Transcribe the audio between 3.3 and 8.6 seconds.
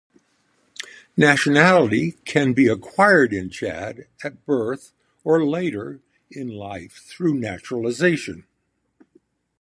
in Chad at birth or later in life through naturalization.